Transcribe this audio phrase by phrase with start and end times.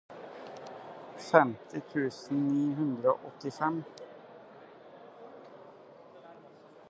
[1.27, 3.77] femti tusen ni hundre og åttifem